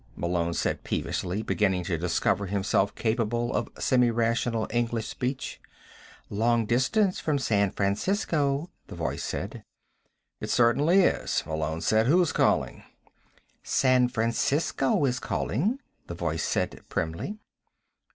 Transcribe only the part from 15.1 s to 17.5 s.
calling," the voice said primly.